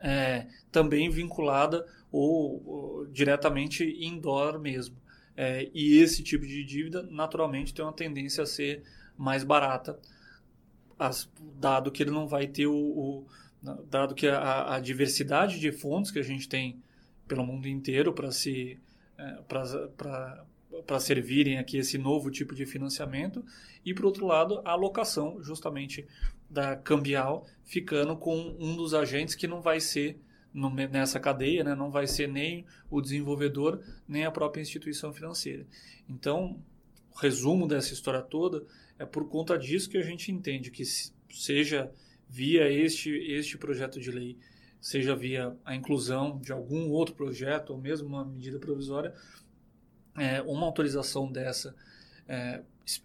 é, 0.01 0.47
também 0.69 1.09
vinculada 1.09 1.87
ou, 2.11 2.61
ou, 2.65 3.05
diretamente 3.05 3.85
em 3.85 4.19
dólar 4.19 4.59
mesmo. 4.59 4.97
É, 5.37 5.69
e 5.73 5.99
esse 5.99 6.21
tipo 6.21 6.45
de 6.45 6.65
dívida, 6.65 7.03
naturalmente, 7.03 7.73
tem 7.73 7.85
uma 7.85 7.93
tendência 7.93 8.43
a 8.43 8.45
ser 8.45 8.83
mais 9.17 9.45
barata, 9.45 9.97
as, 11.01 11.27
dado 11.59 11.91
que 11.91 12.03
ele 12.03 12.11
não 12.11 12.27
vai 12.27 12.47
ter 12.47 12.67
o. 12.67 12.75
o 12.75 13.27
dado 13.89 14.13
que 14.13 14.27
a, 14.27 14.75
a, 14.75 14.79
diversidade 14.79 15.59
de 15.59 15.71
fontes 15.71 16.11
que 16.11 16.19
a 16.19 16.23
gente 16.23 16.47
tem 16.47 16.81
pelo 17.27 17.43
mundo 17.43 17.67
inteiro 17.67 18.13
para 18.13 18.31
se. 18.31 18.79
É, 19.17 19.41
para 19.47 20.99
servirem 20.99 21.57
aqui 21.57 21.77
esse 21.77 21.97
novo 21.97 22.31
tipo 22.31 22.55
de 22.55 22.65
financiamento 22.65 23.43
e 23.85 23.93
por 23.93 24.05
outro 24.05 24.25
lado 24.25 24.61
a 24.63 24.71
alocação 24.71 25.43
justamente 25.43 26.07
da 26.49 26.75
cambial 26.75 27.45
ficando 27.65 28.15
com 28.15 28.55
um 28.57 28.75
dos 28.75 28.93
agentes 28.93 29.35
que 29.35 29.47
não 29.47 29.61
vai 29.61 29.79
ser 29.79 30.19
nessa 30.89 31.19
cadeia, 31.19 31.63
né, 31.63 31.75
não 31.75 31.91
vai 31.91 32.07
ser 32.07 32.27
nem 32.27 32.65
o 32.89 33.01
desenvolvedor 33.01 33.81
nem 34.07 34.25
a 34.25 34.31
própria 34.31 34.61
instituição 34.61 35.13
financeira. 35.13 35.65
Então, 36.09 36.57
resumo 37.15 37.67
dessa 37.67 37.93
história 37.93 38.21
toda 38.21 38.65
é 38.97 39.05
por 39.05 39.27
conta 39.27 39.57
disso 39.57 39.89
que 39.89 39.97
a 39.97 40.03
gente 40.03 40.31
entende 40.31 40.71
que 40.71 40.83
seja 41.29 41.91
via 42.29 42.71
este 42.71 43.09
este 43.09 43.57
projeto 43.57 43.99
de 43.99 44.11
lei, 44.11 44.37
seja 44.79 45.15
via 45.15 45.55
a 45.65 45.75
inclusão 45.75 46.39
de 46.39 46.51
algum 46.51 46.89
outro 46.89 47.15
projeto 47.15 47.71
ou 47.71 47.77
mesmo 47.77 48.07
uma 48.07 48.25
medida 48.25 48.59
provisória, 48.59 49.13
é, 50.17 50.41
uma 50.41 50.65
autorização 50.65 51.31
dessa, 51.31 51.75
é, 52.27 52.61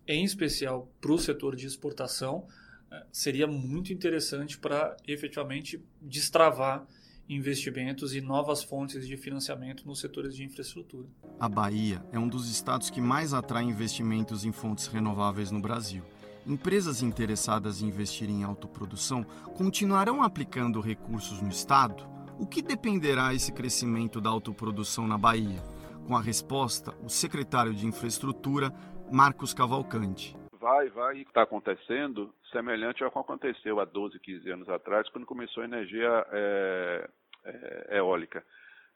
em 0.06 0.24
especial 0.24 0.90
para 1.00 1.12
o 1.12 1.18
setor 1.18 1.54
de 1.54 1.66
exportação, 1.66 2.46
é, 2.90 3.04
seria 3.12 3.46
muito 3.46 3.92
interessante 3.92 4.58
para 4.58 4.96
efetivamente 5.06 5.82
destravar 6.00 6.86
investimentos 7.28 8.14
e 8.14 8.20
novas 8.20 8.62
fontes 8.62 9.06
de 9.06 9.16
financiamento 9.16 9.86
nos 9.86 10.00
setores 10.00 10.34
de 10.34 10.44
infraestrutura. 10.44 11.08
A 11.40 11.48
Bahia 11.48 12.04
é 12.12 12.18
um 12.18 12.28
dos 12.28 12.50
estados 12.50 12.90
que 12.90 13.00
mais 13.00 13.34
atrai 13.34 13.64
investimentos 13.64 14.44
em 14.44 14.52
fontes 14.52 14.86
renováveis 14.86 15.50
no 15.50 15.60
Brasil. 15.60 16.04
Empresas 16.46 17.02
interessadas 17.02 17.82
em 17.82 17.88
investir 17.88 18.30
em 18.30 18.44
autoprodução 18.44 19.24
continuarão 19.56 20.22
aplicando 20.22 20.80
recursos 20.80 21.42
no 21.42 21.48
estado? 21.48 22.06
O 22.38 22.46
que 22.46 22.62
dependerá 22.62 23.34
esse 23.34 23.50
crescimento 23.50 24.20
da 24.20 24.30
autoprodução 24.30 25.08
na 25.08 25.18
Bahia? 25.18 25.62
Com 26.06 26.16
a 26.16 26.20
resposta, 26.20 26.94
o 27.02 27.08
secretário 27.08 27.74
de 27.74 27.86
Infraestrutura, 27.86 28.72
Marcos 29.10 29.52
Cavalcante 29.52 30.36
vai, 30.66 30.88
vai, 30.88 31.18
está 31.18 31.42
acontecendo 31.42 32.34
semelhante 32.50 33.04
ao 33.04 33.10
que 33.12 33.18
aconteceu 33.18 33.78
há 33.78 33.84
12, 33.84 34.18
15 34.18 34.50
anos 34.50 34.68
atrás, 34.68 35.08
quando 35.10 35.24
começou 35.24 35.62
a 35.62 35.66
energia 35.66 36.26
é, 36.32 37.08
é, 37.44 37.98
eólica. 37.98 38.44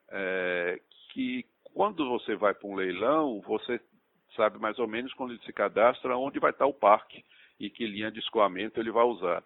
É, 0.09 0.81
que 1.11 1.47
quando 1.73 2.09
você 2.09 2.35
vai 2.35 2.53
para 2.55 2.69
um 2.69 2.75
leilão, 2.75 3.41
você 3.43 3.81
sabe 4.35 4.59
mais 4.59 4.81
ou 4.81 4.89
menos 4.89 5.15
quando 5.15 5.31
ele 5.31 5.43
se 5.45 5.53
cadastra 5.53 6.17
onde 6.17 6.41
vai 6.41 6.51
estar 6.51 6.67
o 6.67 6.75
parque 6.75 7.25
e 7.61 7.71
que 7.71 7.87
linha 7.87 8.11
de 8.11 8.19
escoamento 8.19 8.81
ele 8.81 8.91
vai 8.91 9.05
usar. 9.05 9.45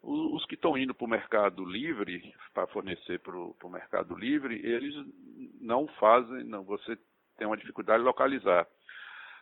Os 0.00 0.46
que 0.46 0.54
estão 0.54 0.78
indo 0.78 0.94
para 0.94 1.04
o 1.04 1.10
mercado 1.10 1.64
livre, 1.66 2.32
para 2.54 2.66
fornecer 2.68 3.18
para 3.18 3.36
o 3.36 3.70
mercado 3.70 4.14
livre, 4.14 4.54
eles 4.64 4.94
não 5.60 5.86
fazem, 6.00 6.44
não, 6.44 6.62
você 6.62 6.96
tem 7.36 7.46
uma 7.46 7.56
dificuldade 7.58 7.98
de 7.98 8.06
localizar. 8.06 8.66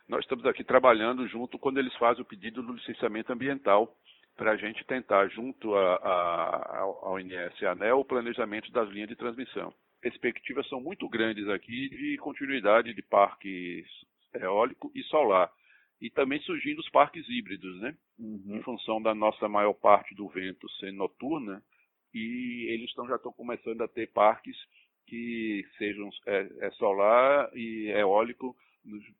Nós 0.07 0.21
estamos 0.21 0.45
aqui 0.45 0.63
trabalhando 0.63 1.27
junto 1.27 1.59
quando 1.59 1.79
eles 1.79 1.93
fazem 1.95 2.21
o 2.21 2.25
pedido 2.25 2.63
do 2.63 2.73
licenciamento 2.73 3.31
ambiental 3.31 3.93
para 4.37 4.51
a 4.51 4.55
gente 4.55 4.85
tentar, 4.85 5.27
junto 5.29 5.75
ao 5.75 7.19
INS 7.19 7.59
e 7.59 7.65
ANEL, 7.65 7.99
o 7.99 8.05
planejamento 8.05 8.71
das 8.71 8.87
linhas 8.89 9.09
de 9.09 9.15
transmissão. 9.15 9.73
Perspectivas 9.99 10.67
são 10.69 10.79
muito 10.79 11.09
grandes 11.09 11.49
aqui 11.49 11.89
de 11.89 12.17
continuidade 12.17 12.93
de 12.93 13.01
parques 13.01 13.85
eólico 14.33 14.91
e 14.95 15.03
solar. 15.03 15.51
E 15.99 16.09
também 16.11 16.39
surgindo 16.41 16.79
os 16.79 16.89
parques 16.89 17.27
híbridos, 17.27 17.81
né? 17.81 17.97
Uhum. 18.19 18.57
Em 18.57 18.61
função 18.61 19.01
da 19.01 19.15
nossa 19.15 19.49
maior 19.49 19.73
parte 19.73 20.13
do 20.13 20.29
vento 20.29 20.69
ser 20.73 20.93
noturna, 20.93 21.61
e 22.13 22.67
eles 22.69 22.87
estão, 22.89 23.07
já 23.07 23.15
estão 23.15 23.33
começando 23.33 23.81
a 23.81 23.87
ter 23.87 24.07
parques 24.11 24.55
que 25.07 25.65
sejam 25.77 26.09
é, 26.27 26.47
é 26.61 26.71
solar 26.71 27.49
e 27.55 27.89
eólico 27.89 28.55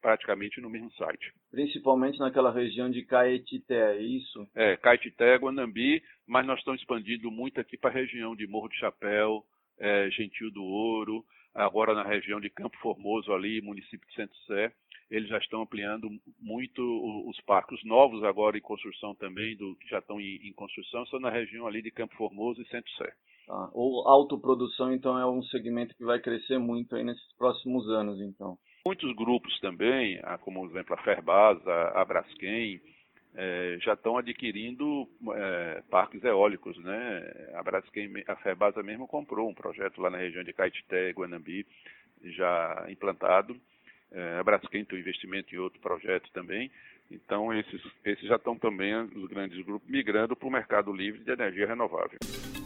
praticamente 0.01 0.61
no 0.61 0.69
mesmo 0.69 0.91
site. 0.93 1.33
Principalmente 1.51 2.19
naquela 2.19 2.51
região 2.51 2.89
de 2.89 3.03
Caetité, 3.03 3.97
é 3.97 4.01
isso? 4.01 4.47
É, 4.55 4.77
Caetité, 4.77 5.35
Guanambi, 5.35 6.01
mas 6.25 6.45
nós 6.45 6.59
estamos 6.59 6.81
expandindo 6.81 7.29
muito 7.31 7.59
aqui 7.59 7.77
para 7.77 7.89
a 7.89 7.93
região 7.93 8.35
de 8.35 8.47
Morro 8.47 8.69
do 8.69 8.75
Chapéu, 8.75 9.43
é, 9.79 10.09
Gentil 10.11 10.51
do 10.51 10.63
Ouro, 10.63 11.23
agora 11.53 11.93
na 11.93 12.03
região 12.03 12.39
de 12.39 12.49
Campo 12.49 12.77
Formoso 12.77 13.33
ali, 13.33 13.61
município 13.61 14.07
de 14.07 14.15
Santo 14.15 14.35
Sé, 14.45 14.71
eles 15.09 15.29
já 15.29 15.37
estão 15.37 15.61
ampliando 15.61 16.09
muito 16.39 16.81
os 17.27 17.39
parques 17.41 17.83
novos 17.85 18.23
agora 18.23 18.57
em 18.57 18.61
construção 18.61 19.15
também, 19.15 19.55
do 19.55 19.75
que 19.77 19.87
já 19.87 19.99
estão 19.99 20.19
em, 20.19 20.47
em 20.47 20.53
construção, 20.53 21.05
são 21.07 21.19
na 21.19 21.29
região 21.29 21.65
ali 21.65 21.81
de 21.81 21.91
Campo 21.91 22.15
Formoso 22.15 22.61
e 22.61 22.67
Santo 22.67 22.89
Sé. 22.91 23.13
Tá. 23.47 23.69
Ou 23.73 24.05
autoprodução, 24.05 24.93
então, 24.93 25.17
é 25.17 25.25
um 25.25 25.41
segmento 25.43 25.95
que 25.95 26.03
vai 26.03 26.19
crescer 26.19 26.57
muito 26.57 26.95
aí 26.95 27.03
nesses 27.03 27.33
próximos 27.37 27.87
anos, 27.89 28.19
então. 28.19 28.57
Muitos 28.87 29.13
grupos 29.17 29.59
também, 29.59 30.17
como 30.39 30.61
por 30.61 30.69
exemplo 30.69 30.93
a 30.93 31.03
Ferbasa, 31.03 31.91
a 31.93 32.05
Braskem, 32.05 32.79
é, 33.35 33.77
já 33.81 33.95
estão 33.95 34.17
adquirindo 34.17 35.05
é, 35.35 35.83
parques 35.89 36.23
eólicos, 36.23 36.77
né? 36.77 37.49
A 37.55 37.63
Braskem, 37.63 38.09
a 38.25 38.37
Ferbasa 38.37 38.81
mesmo 38.81 39.05
comprou 39.05 39.49
um 39.49 39.53
projeto 39.53 39.99
lá 39.99 40.09
na 40.09 40.19
região 40.19 40.41
de 40.41 40.53
Caetité, 40.53 41.11
Guanambi, 41.11 41.67
já 42.23 42.85
implantado. 42.87 43.59
É, 44.09 44.37
a 44.39 44.43
Braskem 44.45 44.85
tem 44.85 44.97
um 44.97 45.01
investimento 45.01 45.53
em 45.53 45.57
outro 45.57 45.81
projeto 45.81 46.31
também. 46.31 46.71
Então, 47.11 47.53
esses, 47.53 47.81
esses 48.05 48.25
já 48.25 48.37
estão 48.37 48.57
também, 48.57 48.95
os 48.95 49.27
grandes 49.27 49.65
grupos, 49.65 49.89
migrando 49.89 50.33
para 50.33 50.47
o 50.47 50.51
mercado 50.51 50.93
livre 50.93 51.25
de 51.25 51.31
energia 51.31 51.67
renovável. 51.67 52.19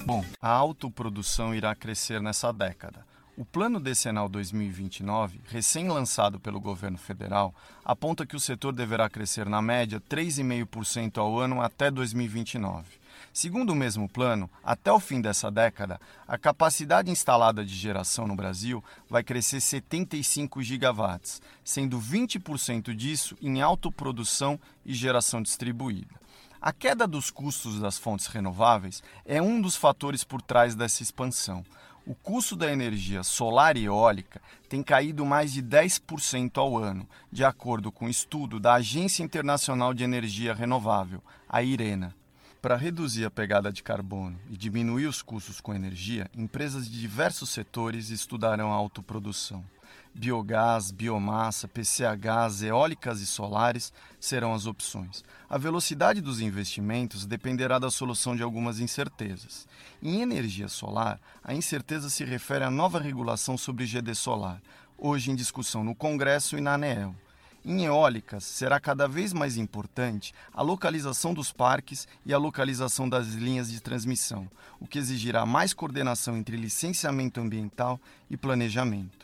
Bom, 0.06 0.22
a 0.40 0.52
autoprodução 0.52 1.56
irá 1.56 1.74
crescer 1.74 2.22
nessa 2.22 2.54
década. 2.54 3.10
O 3.42 3.46
Plano 3.46 3.80
Decenal 3.80 4.30
2029, 4.30 5.42
recém-lançado 5.46 6.40
pelo 6.40 6.62
governo 6.62 7.00
federal, 7.00 7.56
aponta 7.84 8.24
que 8.24 8.36
o 8.36 8.40
setor 8.40 8.72
deverá 8.72 9.10
crescer 9.10 9.50
na 9.50 9.64
média 9.64 10.00
3,5% 10.00 11.18
ao 11.18 11.40
ano 11.40 11.60
até 11.60 11.90
2029. 11.90 12.86
Segundo 13.34 13.72
o 13.72 13.76
mesmo 13.76 14.08
plano, 14.08 14.48
até 14.64 14.92
o 14.92 15.00
fim 15.00 15.20
dessa 15.20 15.50
década, 15.50 16.00
a 16.28 16.38
capacidade 16.38 17.10
instalada 17.10 17.66
de 17.66 17.74
geração 17.74 18.28
no 18.28 18.36
Brasil 18.36 18.84
vai 19.10 19.24
crescer 19.24 19.60
75 19.60 20.62
gigawatts, 20.62 21.42
sendo 21.64 22.00
20% 22.00 22.94
disso 22.94 23.36
em 23.42 23.60
autoprodução 23.60 24.60
e 24.86 24.94
geração 24.94 25.42
distribuída. 25.42 26.14
A 26.62 26.72
queda 26.72 27.08
dos 27.08 27.32
custos 27.32 27.80
das 27.80 27.98
fontes 27.98 28.28
renováveis 28.28 29.02
é 29.26 29.42
um 29.42 29.60
dos 29.60 29.76
fatores 29.76 30.24
por 30.24 30.44
trás 30.44 30.76
dessa 30.76 31.02
expansão. 31.02 31.66
O 32.06 32.16
custo 32.16 32.56
da 32.56 32.72
energia 32.72 33.22
solar 33.22 33.78
e 33.78 33.86
eólica 33.86 34.42
tem 34.68 34.82
caído 34.82 35.24
mais 35.24 35.54
de 35.54 35.62
10% 35.62 36.58
ao 36.58 36.76
ano, 36.76 37.08
de 37.32 37.46
acordo 37.46 37.92
com 37.92 38.06
um 38.06 38.10
estudo 38.10 38.60
da 38.60 38.74
Agência 38.74 39.24
Internacional 39.24 39.94
de 39.94 40.04
Energia 40.04 40.54
Renovável, 40.54 41.22
a 41.48 41.62
IRENA. 41.62 42.16
Para 42.60 42.76
reduzir 42.76 43.26
a 43.26 43.32
pegada 43.32 43.72
de 43.72 43.84
carbono 43.84 44.40
e 44.50 44.58
diminuir 44.58 45.06
os 45.06 45.22
custos 45.22 45.62
com 45.62 45.76
energia, 45.76 46.30
empresas 46.36 46.90
de 46.90 47.00
diversos 47.00 47.52
setores 47.52 48.10
estudarão 48.10 48.72
a 48.72 48.76
autoprodução. 48.76 49.64
Biogás, 50.14 50.92
biomassa, 50.92 51.70
PCHs, 51.70 52.64
eólicas 52.64 53.22
e 53.22 53.26
solares 53.26 53.94
serão 54.20 54.54
as 54.54 54.66
opções. 54.66 55.24
A 55.50 55.58
velocidade 55.58 56.20
dos 56.20 56.42
investimentos 56.42 57.26
dependerá 57.26 57.80
da 57.80 57.90
solução 57.90 58.36
de 58.36 58.44
algumas 58.44 58.80
incertezas. 58.80 59.68
Em 60.04 60.22
energia 60.22 60.68
solar, 60.68 61.20
a 61.42 61.54
incerteza 61.54 62.10
se 62.10 62.26
refere 62.26 62.66
à 62.66 62.70
nova 62.70 63.00
regulação 63.00 63.58
sobre 63.58 63.86
GD 63.86 64.14
solar, 64.14 64.62
hoje 64.98 65.32
em 65.32 65.36
discussão 65.36 65.84
no 65.84 65.96
Congresso 65.96 66.58
e 66.58 66.62
na 66.62 66.74
ANEEL. 66.74 67.16
Em 67.64 67.86
eólicas, 67.86 68.44
será 68.44 68.80
cada 68.80 69.08
vez 69.08 69.32
mais 69.32 69.56
importante 69.56 70.34
a 70.52 70.62
localização 70.62 71.34
dos 71.34 71.52
parques 71.52 72.08
e 72.26 72.34
a 72.34 72.38
localização 72.38 73.08
das 73.08 73.28
linhas 73.28 73.72
de 73.72 73.80
transmissão, 73.80 74.50
o 74.80 74.88
que 74.88 74.98
exigirá 74.98 75.46
mais 75.46 75.72
coordenação 75.72 76.36
entre 76.36 76.58
licenciamento 76.58 77.40
ambiental 77.40 78.00
e 78.30 78.36
planejamento. 78.36 79.21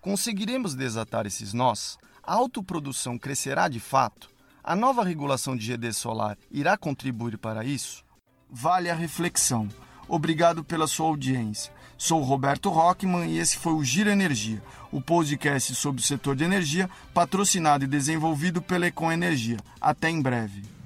Conseguiremos 0.00 0.76
desatar 0.76 1.26
esses 1.26 1.52
nós? 1.52 1.98
A 2.22 2.34
autoprodução 2.34 3.18
crescerá 3.18 3.68
de 3.68 3.80
fato? 3.80 4.28
A 4.62 4.76
nova 4.76 5.02
regulação 5.02 5.56
de 5.56 5.66
GD 5.66 5.92
solar 5.92 6.38
irá 6.50 6.76
contribuir 6.76 7.36
para 7.36 7.64
isso? 7.64 8.04
Vale 8.48 8.88
a 8.88 8.94
reflexão. 8.94 9.68
Obrigado 10.06 10.62
pela 10.62 10.86
sua 10.86 11.06
audiência. 11.06 11.72
Sou 11.96 12.22
Roberto 12.22 12.70
Rockman 12.70 13.28
e 13.28 13.38
esse 13.38 13.56
foi 13.56 13.72
o 13.72 13.82
Giro 13.82 14.08
Energia, 14.08 14.62
o 14.92 15.00
podcast 15.00 15.74
sobre 15.74 16.00
o 16.00 16.04
setor 16.04 16.36
de 16.36 16.44
energia, 16.44 16.88
patrocinado 17.12 17.84
e 17.84 17.88
desenvolvido 17.88 18.62
pela 18.62 18.86
Econ 18.86 19.10
Energia. 19.10 19.58
Até 19.80 20.08
em 20.08 20.22
breve. 20.22 20.77